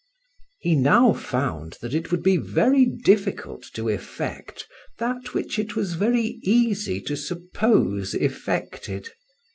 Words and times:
HE 0.61 0.73
now 0.77 1.13
found 1.13 1.77
that 1.79 1.93
it 1.93 2.09
would 2.09 2.23
be 2.23 2.35
very 2.35 2.87
difficult 2.87 3.61
to 3.75 3.87
effect 3.87 4.65
that 4.97 5.35
which 5.35 5.59
it 5.59 5.75
was 5.75 5.93
very 5.93 6.39
easy 6.41 6.99
to 7.01 7.15
suppose 7.15 8.15
effected. 8.15 9.09